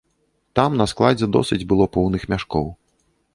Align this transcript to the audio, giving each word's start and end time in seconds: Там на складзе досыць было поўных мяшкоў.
Там 0.59 0.77
на 0.79 0.87
складзе 0.93 1.29
досыць 1.37 1.59
было 1.73 1.85
поўных 1.99 2.27
мяшкоў. 2.33 2.67